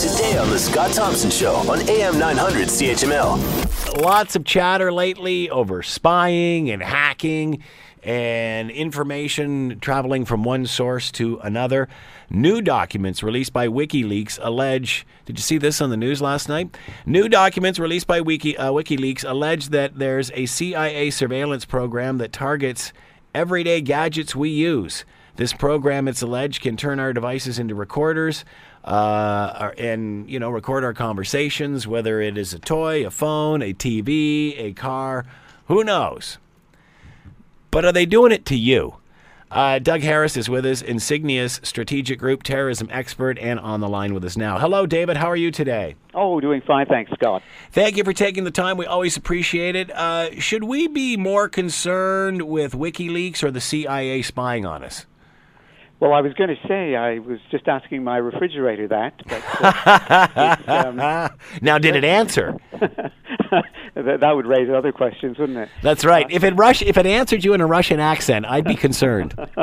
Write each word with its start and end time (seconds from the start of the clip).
Today 0.00 0.38
on 0.38 0.48
The 0.48 0.58
Scott 0.58 0.92
Thompson 0.92 1.30
Show 1.30 1.56
on 1.70 1.86
AM 1.86 2.18
900 2.18 2.68
CHML. 2.68 4.00
Lots 4.00 4.34
of 4.34 4.46
chatter 4.46 4.90
lately 4.90 5.50
over 5.50 5.82
spying 5.82 6.70
and 6.70 6.82
hacking 6.82 7.62
and 8.02 8.70
information 8.70 9.78
traveling 9.80 10.24
from 10.24 10.42
one 10.42 10.64
source 10.64 11.12
to 11.12 11.38
another. 11.40 11.86
New 12.30 12.62
documents 12.62 13.22
released 13.22 13.52
by 13.52 13.68
WikiLeaks 13.68 14.38
allege. 14.40 15.06
Did 15.26 15.38
you 15.38 15.42
see 15.42 15.58
this 15.58 15.82
on 15.82 15.90
the 15.90 15.98
news 15.98 16.22
last 16.22 16.48
night? 16.48 16.74
New 17.04 17.28
documents 17.28 17.78
released 17.78 18.06
by 18.06 18.22
Wiki, 18.22 18.56
uh, 18.56 18.70
WikiLeaks 18.70 19.28
allege 19.28 19.68
that 19.68 19.98
there's 19.98 20.30
a 20.30 20.46
CIA 20.46 21.10
surveillance 21.10 21.66
program 21.66 22.16
that 22.16 22.32
targets 22.32 22.94
everyday 23.34 23.82
gadgets 23.82 24.34
we 24.34 24.48
use. 24.48 25.04
This 25.36 25.52
program, 25.52 26.08
it's 26.08 26.22
alleged, 26.22 26.62
can 26.62 26.76
turn 26.76 27.00
our 27.00 27.12
devices 27.12 27.58
into 27.58 27.74
recorders 27.74 28.44
uh, 28.84 29.70
and 29.76 30.28
you 30.30 30.38
know 30.38 30.50
record 30.50 30.84
our 30.84 30.94
conversations, 30.94 31.86
whether 31.86 32.20
it 32.20 32.38
is 32.38 32.54
a 32.54 32.58
toy, 32.58 33.06
a 33.06 33.10
phone, 33.10 33.62
a 33.62 33.74
TV, 33.74 34.54
a 34.58 34.72
car. 34.72 35.26
Who 35.66 35.84
knows? 35.84 36.38
But 37.70 37.84
are 37.84 37.92
they 37.92 38.06
doing 38.06 38.32
it 38.32 38.44
to 38.46 38.56
you? 38.56 38.96
Uh, 39.50 39.80
Doug 39.80 40.00
Harris 40.00 40.36
is 40.36 40.48
with 40.48 40.64
us, 40.64 40.80
Insignis 40.80 41.64
Strategic 41.66 42.20
Group 42.20 42.44
terrorism 42.44 42.88
expert, 42.92 43.36
and 43.38 43.58
on 43.58 43.80
the 43.80 43.88
line 43.88 44.14
with 44.14 44.24
us 44.24 44.36
now. 44.36 44.58
Hello, 44.58 44.86
David. 44.86 45.16
How 45.16 45.28
are 45.28 45.36
you 45.36 45.50
today? 45.50 45.96
Oh, 46.14 46.40
doing 46.40 46.60
fine, 46.64 46.86
thanks, 46.86 47.10
Scott. 47.12 47.42
Thank 47.72 47.96
you 47.96 48.04
for 48.04 48.12
taking 48.12 48.44
the 48.44 48.52
time. 48.52 48.76
We 48.76 48.86
always 48.86 49.16
appreciate 49.16 49.74
it. 49.74 49.90
Uh, 49.90 50.38
should 50.38 50.62
we 50.62 50.86
be 50.86 51.16
more 51.16 51.48
concerned 51.48 52.42
with 52.42 52.74
WikiLeaks 52.74 53.42
or 53.42 53.50
the 53.50 53.60
CIA 53.60 54.22
spying 54.22 54.64
on 54.64 54.84
us? 54.84 55.06
Well, 56.00 56.14
I 56.14 56.22
was 56.22 56.32
going 56.32 56.48
to 56.48 56.66
say 56.66 56.96
I 56.96 57.18
was 57.18 57.38
just 57.50 57.68
asking 57.68 58.02
my 58.02 58.16
refrigerator 58.16 58.88
that. 58.88 59.20
But, 59.28 59.42
uh, 59.60 60.56
um, 60.66 60.96
now, 61.62 61.76
did 61.76 61.94
it 61.94 62.04
answer? 62.20 62.56
that, 62.80 64.20
that 64.20 64.32
would 64.34 64.46
raise 64.46 64.70
other 64.70 64.92
questions, 64.92 65.38
wouldn't 65.38 65.58
it? 65.58 65.68
That's 65.82 66.02
right. 66.02 66.26
If 66.30 66.42
it 66.42 66.54
Rush, 66.54 66.80
if 66.80 66.96
it 66.96 67.04
answered 67.04 67.44
you 67.44 67.52
in 67.52 67.60
a 67.60 67.66
Russian 67.66 68.00
accent, 68.00 68.46
I'd 68.46 68.64
be 68.64 68.76
concerned. 68.76 69.34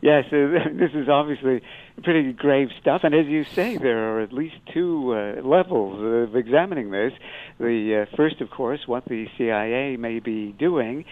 yes, 0.00 0.26
uh, 0.32 0.70
this 0.72 0.92
is 0.94 1.08
obviously 1.08 1.60
pretty 2.04 2.32
grave 2.32 2.68
stuff, 2.80 3.00
and 3.02 3.12
as 3.12 3.26
you 3.26 3.42
say, 3.42 3.76
there 3.78 4.14
are 4.14 4.20
at 4.20 4.32
least 4.32 4.54
two 4.72 5.12
uh, 5.12 5.42
levels 5.42 6.28
of 6.28 6.36
examining 6.36 6.92
this. 6.92 7.12
The 7.58 8.06
uh, 8.06 8.16
first, 8.16 8.40
of 8.40 8.50
course, 8.50 8.86
what 8.86 9.06
the 9.06 9.26
CIA 9.36 9.96
may 9.96 10.20
be 10.20 10.52
doing 10.52 11.04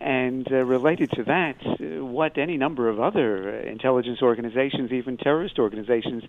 and 0.00 0.50
uh, 0.50 0.56
related 0.56 1.10
to 1.12 1.24
that, 1.24 1.56
uh, 1.64 2.04
what 2.04 2.38
any 2.38 2.56
number 2.56 2.88
of 2.88 3.00
other 3.00 3.62
uh, 3.62 3.68
intelligence 3.68 4.22
organizations, 4.22 4.92
even 4.92 5.16
terrorist 5.16 5.58
organizations, 5.58 6.24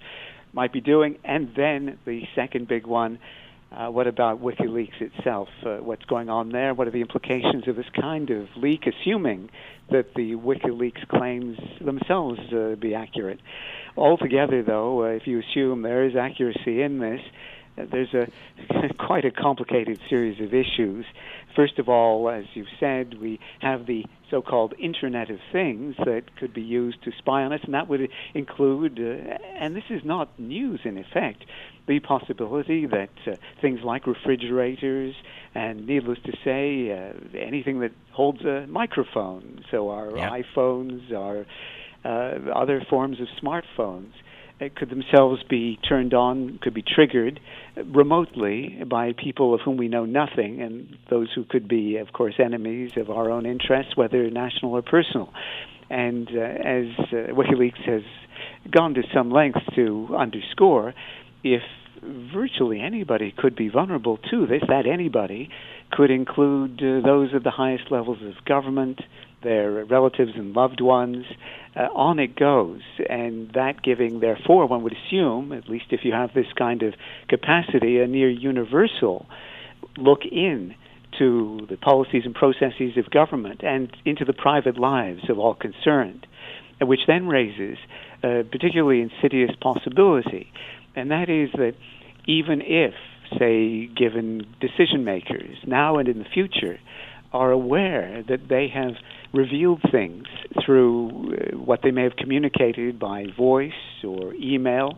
might 0.54 0.74
be 0.74 0.82
doing. 0.82 1.18
And 1.24 1.54
then 1.56 1.98
the 2.06 2.28
second 2.36 2.68
big 2.68 2.86
one, 2.86 3.20
uh, 3.72 3.88
what 3.88 4.06
about 4.08 4.42
WikiLeaks 4.42 5.00
itself? 5.00 5.48
Uh, 5.66 5.78
what's 5.78 6.04
going 6.04 6.30
on 6.30 6.50
there? 6.50 6.74
What 6.74 6.88
are 6.88 6.92
the 6.92 7.00
implications 7.00 7.70
of 7.70 7.78
this 7.78 7.90
kind 8.00 8.30
of 8.30 8.50
leak, 8.58 8.86
assuming 8.86 9.50
that 9.90 10.14
the 10.14 10.36
WikiLeaks 10.36 11.08
claims 11.08 11.58
themselves 11.80 12.40
uh, 12.52 12.76
be 12.78 12.94
accurate? 12.94 13.40
Altogether, 13.96 14.62
though, 14.64 15.06
if 15.06 15.26
you 15.28 15.40
assume 15.40 15.84
there 15.84 16.06
is 16.06 16.18
accuracy 16.18 16.82
in 16.82 17.00
this, 17.00 17.22
there's 17.78 18.14
a 18.14 18.28
quite 19.00 19.26
a 19.26 19.32
complicated 19.32 20.00
series 20.10 20.40
of 20.42 20.54
issues. 20.54 21.06
First 21.56 21.80
of 21.80 21.90
all, 21.90 22.30
as 22.30 22.46
you've 22.54 22.68
said, 22.80 23.20
we 23.20 23.40
have 23.60 23.86
the 23.86 24.06
so-called 24.30 24.74
Internet 24.80 25.30
of 25.30 25.40
Things 25.52 25.96
that 26.06 26.36
could 26.38 26.54
be 26.54 26.62
used 26.62 27.04
to 27.04 27.12
spy 27.18 27.44
on 27.44 27.52
us, 27.52 27.60
and 27.64 27.74
that 27.74 27.88
would 27.90 28.10
include, 28.34 29.00
uh, 29.00 29.38
and 29.60 29.76
this 29.76 29.84
is 29.90 30.02
not 30.06 30.38
news 30.40 30.80
in 30.86 30.98
effect, 30.98 31.44
the 31.88 32.00
possibility 32.00 32.86
that 32.86 33.10
uh, 33.28 33.32
things 33.60 33.82
like 33.84 34.08
refrigerators 34.08 35.14
and, 35.54 35.86
needless 35.86 36.20
to 36.26 36.32
say, 36.46 36.92
uh, 36.92 37.38
anything 37.38 37.80
that 37.82 37.92
holds 38.12 38.42
a 38.46 38.66
microphone, 38.68 39.64
so 39.72 39.90
our 39.90 40.16
Yeah. 40.16 40.30
iPhones, 40.30 41.12
our 41.14 41.46
uh, 42.04 42.50
other 42.56 42.82
forms 42.90 43.20
of 43.20 43.28
smartphones, 43.44 44.12
uh, 44.14 44.31
could 44.70 44.90
themselves 44.90 45.42
be 45.50 45.78
turned 45.88 46.14
on, 46.14 46.60
could 46.62 46.74
be 46.74 46.84
triggered 46.84 47.40
remotely 47.86 48.84
by 48.88 49.14
people 49.14 49.54
of 49.54 49.62
whom 49.62 49.78
we 49.78 49.88
know 49.88 50.06
nothing, 50.06 50.62
and 50.62 50.98
those 51.10 51.30
who 51.34 51.44
could 51.44 51.68
be, 51.68 51.98
of 51.98 52.14
course, 52.14 52.36
enemies 52.40 52.92
of 52.98 53.10
our 53.10 53.32
own 53.32 53.46
interests, 53.46 53.96
whether 53.96 54.30
national 54.30 54.74
or 54.74 54.82
personal. 54.82 55.34
And 55.90 56.28
uh, 56.30 56.40
as 56.40 56.86
uh, 57.12 57.34
WikiLeaks 57.34 57.84
has 57.86 58.04
gone 58.70 58.94
to 58.94 59.04
some 59.14 59.32
lengths 59.32 59.66
to 59.76 60.16
underscore, 60.18 60.94
if 61.44 61.62
virtually 62.04 62.80
anybody 62.80 63.34
could 63.36 63.56
be 63.56 63.70
vulnerable 63.70 64.18
to 64.30 64.48
this, 64.48 64.62
that 64.68 64.86
anybody 64.86 65.50
could 65.92 66.10
include 66.10 66.82
uh, 66.82 67.06
those 67.06 67.30
at 67.36 67.44
the 67.44 67.52
highest 67.52 67.92
levels 67.92 68.20
of 68.24 68.44
government, 68.46 69.02
their 69.44 69.86
relatives 69.86 70.32
and 70.36 70.54
loved 70.54 70.82
ones. 70.82 71.26
Uh, 71.76 71.84
on 71.96 72.20
it 72.20 72.36
goes, 72.36 72.82
and 73.10 73.50
that 73.54 73.82
giving, 73.82 74.20
therefore, 74.20 74.66
one 74.66 74.84
would 74.84 74.94
assume, 74.94 75.54
at 75.54 75.70
least 75.70 75.86
if 75.92 76.02
you 76.04 76.12
have 76.12 76.34
this 76.34 76.52
kind 76.58 76.84
of 76.84 76.94
capacity, 77.30 78.00
a 78.00 78.08
near 78.08 78.30
universal 78.30 79.26
look 79.98 80.26
in 80.30 80.76
to 81.18 81.66
the 81.70 81.78
policies 81.78 82.24
and 82.26 82.36
processes 82.36 82.98
of 82.98 83.10
government 83.10 83.62
and 83.64 83.96
into 84.06 84.26
the 84.26 84.34
private 84.34 84.78
lives 84.78 85.30
of 85.30 85.40
all 85.40 85.54
concerned, 85.54 86.28
which 86.82 87.02
then 87.08 87.28
raises 87.28 87.78
a 88.24 88.44
particularly 88.52 89.02
insidious 89.02 89.52
possibility, 89.62 90.52
and 90.96 91.12
that 91.12 91.30
is 91.30 91.50
that 91.54 91.74
even 92.28 92.62
if, 92.62 92.94
say, 93.38 93.88
given 93.88 94.46
decision 94.60 95.04
makers 95.04 95.58
now 95.66 95.98
and 95.98 96.08
in 96.08 96.20
the 96.20 96.26
future 96.26 96.80
are 97.34 97.52
aware 97.52 98.24
that 98.28 98.48
they 98.50 98.68
have 98.68 98.94
revealed 99.34 99.82
things 99.92 100.26
through 100.66 101.10
uh, 101.10 101.58
what 101.58 101.82
they 101.84 101.92
may 101.92 102.04
have 102.04 102.16
communicated 102.18 103.00
by 103.00 103.26
voice 103.38 103.72
or 104.04 104.34
email 104.34 104.98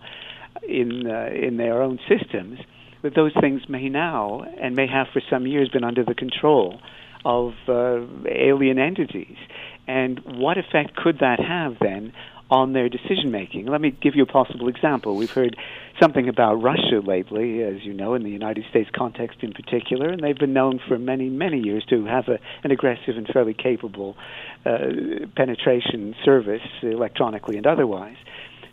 in 0.67 1.07
uh, 1.07 1.29
in 1.33 1.57
their 1.57 1.81
own 1.81 1.99
systems, 2.07 2.59
that 3.01 3.15
those 3.15 3.33
things 3.39 3.61
may 3.67 3.89
now 3.89 4.43
and 4.61 4.75
may 4.75 4.87
have 4.87 5.07
for 5.13 5.21
some 5.29 5.45
years 5.47 5.69
been 5.69 5.83
under 5.83 6.03
the 6.03 6.15
control 6.15 6.79
of 7.25 7.53
uh, 7.67 7.99
alien 8.29 8.79
entities. 8.79 9.37
And 9.87 10.19
what 10.25 10.57
effect 10.57 10.95
could 10.95 11.19
that 11.19 11.39
have 11.39 11.75
then 11.79 12.13
on 12.53 12.73
their 12.73 12.87
decision 12.87 13.31
making? 13.31 13.65
Let 13.65 13.81
me 13.81 13.89
give 13.89 14.15
you 14.15 14.21
a 14.21 14.27
possible 14.27 14.67
example. 14.67 15.15
We've 15.15 15.31
heard 15.31 15.57
something 15.99 16.29
about 16.29 16.61
Russia 16.61 17.01
lately, 17.03 17.63
as 17.63 17.83
you 17.83 17.93
know, 17.93 18.13
in 18.13 18.21
the 18.21 18.29
United 18.29 18.65
States 18.69 18.91
context 18.95 19.39
in 19.41 19.53
particular, 19.53 20.09
and 20.09 20.23
they've 20.23 20.37
been 20.37 20.53
known 20.53 20.79
for 20.87 20.99
many, 20.99 21.29
many 21.29 21.59
years 21.59 21.83
to 21.89 22.05
have 22.05 22.27
a, 22.27 22.37
an 22.63 22.69
aggressive 22.69 23.17
and 23.17 23.27
fairly 23.27 23.55
capable 23.55 24.15
uh, 24.67 24.77
penetration 25.35 26.13
service, 26.23 26.61
electronically 26.83 27.57
and 27.57 27.65
otherwise. 27.65 28.17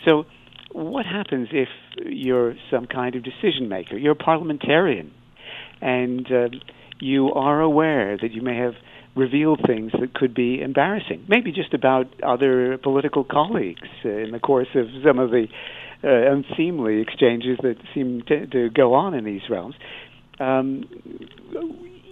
So, 0.04 0.26
what 0.72 1.06
happens 1.06 1.48
if 1.50 1.68
you're 2.04 2.56
some 2.70 2.86
kind 2.86 3.16
of 3.16 3.24
decision 3.24 3.70
maker? 3.70 3.96
You're 3.96 4.12
a 4.12 4.24
parliamentarian, 4.30 5.10
and 5.80 6.30
uh, 6.30 6.48
you 7.00 7.32
are 7.32 7.60
aware 7.60 8.16
that 8.16 8.32
you 8.32 8.42
may 8.42 8.56
have 8.56 8.74
revealed 9.16 9.60
things 9.66 9.92
that 10.00 10.14
could 10.14 10.34
be 10.34 10.60
embarrassing, 10.60 11.24
maybe 11.28 11.50
just 11.52 11.74
about 11.74 12.06
other 12.22 12.78
political 12.78 13.24
colleagues 13.24 13.88
uh, 14.04 14.08
in 14.08 14.30
the 14.30 14.38
course 14.38 14.68
of 14.74 14.86
some 15.04 15.18
of 15.18 15.30
the 15.30 15.46
uh, 16.04 16.32
unseemly 16.32 17.00
exchanges 17.00 17.58
that 17.62 17.76
seem 17.92 18.22
to, 18.28 18.46
to 18.46 18.70
go 18.70 18.94
on 18.94 19.14
in 19.14 19.24
these 19.24 19.42
realms. 19.50 19.74
Um, 20.38 20.84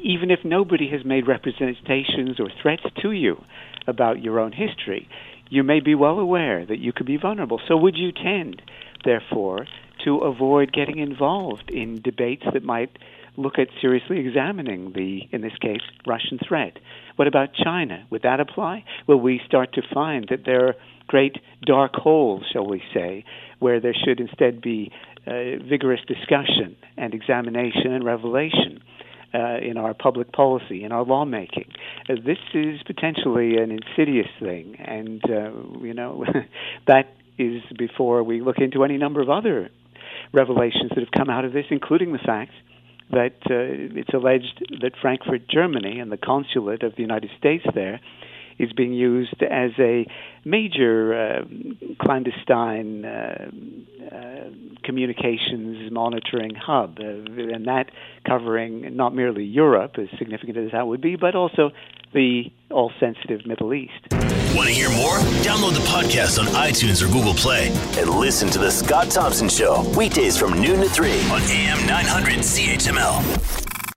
even 0.02 0.30
if 0.30 0.40
nobody 0.44 0.90
has 0.90 1.04
made 1.04 1.26
representations 1.26 2.38
or 2.38 2.50
threats 2.62 2.82
to 3.02 3.12
you 3.12 3.42
about 3.86 4.22
your 4.22 4.38
own 4.38 4.52
history, 4.52 5.08
you 5.48 5.62
may 5.62 5.80
be 5.80 5.94
well 5.94 6.18
aware 6.18 6.66
that 6.66 6.78
you 6.78 6.92
could 6.92 7.06
be 7.06 7.16
vulnerable. 7.16 7.60
So, 7.66 7.76
would 7.76 7.96
you 7.96 8.12
tend, 8.12 8.60
therefore, 9.04 9.66
to 10.04 10.18
avoid 10.18 10.72
getting 10.72 10.98
involved 10.98 11.70
in 11.70 12.00
debates 12.02 12.44
that 12.52 12.62
might 12.62 12.90
look 13.38 13.58
at 13.58 13.68
seriously 13.80 14.18
examining 14.18 14.92
the, 14.94 15.20
in 15.30 15.40
this 15.40 15.56
case, 15.60 15.80
Russian 16.06 16.38
threat? 16.46 16.74
What 17.16 17.28
about 17.28 17.54
China? 17.54 18.04
Would 18.10 18.22
that 18.22 18.40
apply? 18.40 18.84
Will 19.06 19.20
we 19.20 19.40
start 19.46 19.72
to 19.74 19.82
find 19.94 20.26
that 20.30 20.44
there 20.44 20.66
are 20.66 20.74
great 21.06 21.36
dark 21.64 21.94
holes, 21.94 22.42
shall 22.52 22.66
we 22.66 22.82
say, 22.92 23.24
where 23.60 23.80
there 23.80 23.94
should 23.94 24.20
instead 24.20 24.60
be 24.60 24.92
uh, 25.26 25.62
vigorous 25.68 26.00
discussion 26.06 26.76
and 26.96 27.14
examination 27.14 27.92
and 27.92 28.04
revelation? 28.04 28.82
Uh, 29.34 29.58
in 29.60 29.76
our 29.76 29.92
public 29.92 30.32
policy, 30.32 30.84
in 30.84 30.90
our 30.90 31.04
lawmaking. 31.04 31.70
Uh, 32.08 32.14
this 32.14 32.38
is 32.54 32.80
potentially 32.86 33.58
an 33.58 33.70
insidious 33.70 34.26
thing, 34.40 34.74
and 34.78 35.22
uh, 35.24 35.50
you 35.82 35.92
know 35.92 36.24
that 36.86 37.14
is 37.36 37.60
before 37.76 38.22
we 38.22 38.40
look 38.40 38.56
into 38.56 38.84
any 38.84 38.96
number 38.96 39.20
of 39.20 39.28
other 39.28 39.68
revelations 40.32 40.88
that 40.94 41.00
have 41.00 41.10
come 41.14 41.28
out 41.28 41.44
of 41.44 41.52
this, 41.52 41.66
including 41.70 42.12
the 42.12 42.18
fact 42.18 42.52
that 43.10 43.36
uh, 43.50 43.98
it's 43.98 44.12
alleged 44.12 44.64
that 44.80 44.92
Frankfurt, 45.00 45.48
Germany, 45.48 45.98
and 46.00 46.12
the 46.12 46.16
consulate 46.16 46.82
of 46.82 46.94
the 46.96 47.02
United 47.02 47.30
States 47.38 47.64
there 47.74 48.00
is 48.58 48.72
being 48.72 48.92
used 48.92 49.42
as 49.42 49.70
a 49.78 50.06
major 50.44 51.14
uh, 51.14 51.44
clandestine 52.00 53.04
uh, 53.04 53.50
uh, 54.12 54.50
communications 54.88 55.92
monitoring 55.92 56.54
hub, 56.54 56.96
uh, 56.98 57.04
and 57.04 57.66
that 57.66 57.90
covering 58.26 58.96
not 58.96 59.14
merely 59.14 59.44
Europe, 59.44 59.96
as 59.98 60.08
significant 60.18 60.56
as 60.56 60.72
that 60.72 60.86
would 60.86 61.02
be, 61.02 61.14
but 61.14 61.34
also 61.34 61.70
the 62.14 62.44
all 62.70 62.90
sensitive 62.98 63.44
Middle 63.44 63.74
East. 63.74 63.92
Want 64.56 64.68
to 64.68 64.74
hear 64.74 64.88
more? 64.88 65.18
Download 65.44 65.74
the 65.74 65.84
podcast 65.86 66.38
on 66.38 66.46
iTunes 66.54 67.06
or 67.06 67.12
Google 67.12 67.34
Play 67.34 67.68
and 67.98 68.08
listen 68.08 68.48
to 68.48 68.58
The 68.58 68.70
Scott 68.70 69.10
Thompson 69.10 69.50
Show, 69.50 69.84
weekdays 69.94 70.38
from 70.38 70.58
noon 70.58 70.80
to 70.80 70.88
3 70.88 71.10
on 71.30 71.42
AM 71.42 71.86
900 71.86 72.38
CHML. 72.38 73.67